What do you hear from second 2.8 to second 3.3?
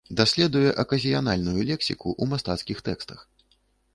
тэкстах.